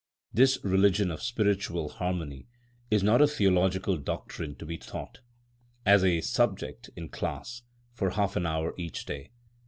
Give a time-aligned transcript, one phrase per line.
[0.33, 2.47] This religion of spiritual harmony
[2.89, 5.19] is not a theological doctrine to be taught,
[5.85, 7.61] as a subject in the class,
[7.93, 9.29] for half an hour each day.